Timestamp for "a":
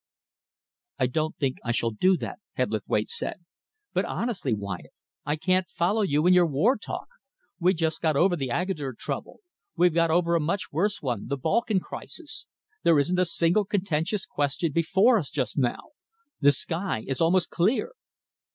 10.33-10.39, 13.19-13.25